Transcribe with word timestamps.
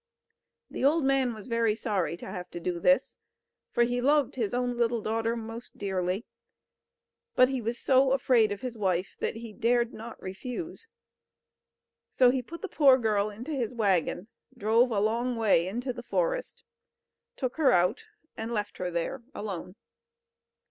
The 0.71 0.83
old 0.83 1.03
man 1.05 1.31
was 1.35 1.45
very 1.45 1.75
sorry 1.75 2.17
to 2.17 2.25
have 2.25 2.49
to 2.49 2.59
do 2.59 2.79
this; 2.79 3.17
for 3.69 3.83
he 3.83 4.01
loved 4.01 4.35
his 4.35 4.51
own 4.51 4.75
little 4.75 4.99
daughter 5.03 5.35
most 5.35 5.77
dearly. 5.77 6.25
But 7.35 7.49
he 7.49 7.61
was 7.61 7.77
so 7.77 8.11
afraid 8.11 8.51
of 8.51 8.61
his 8.61 8.75
wife 8.75 9.15
that 9.19 9.35
he 9.35 9.53
dared 9.53 9.93
not 9.93 10.19
refuse; 10.19 10.87
so 12.09 12.31
he 12.31 12.41
put 12.41 12.63
the 12.63 12.67
poor 12.67 12.97
girl 12.97 13.29
into 13.29 13.51
his 13.51 13.75
waggon, 13.75 14.27
drove 14.57 14.89
a 14.89 14.99
long 14.99 15.35
way 15.35 15.67
into 15.67 15.93
the 15.93 16.01
forest, 16.01 16.63
took 17.35 17.57
her 17.57 17.71
out, 17.71 18.05
and 18.35 18.51
left 18.51 18.79
her 18.79 18.89
there 18.89 19.21
alone. 19.35 19.75